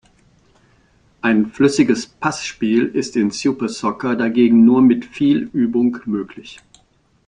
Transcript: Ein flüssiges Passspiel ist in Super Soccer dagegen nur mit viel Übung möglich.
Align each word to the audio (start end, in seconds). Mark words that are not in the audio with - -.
Ein 1.21 1.45
flüssiges 1.45 2.07
Passspiel 2.07 2.87
ist 2.87 3.15
in 3.15 3.29
Super 3.29 3.69
Soccer 3.69 4.15
dagegen 4.15 4.65
nur 4.65 4.81
mit 4.81 5.05
viel 5.05 5.47
Übung 5.53 5.95
möglich. 6.07 6.59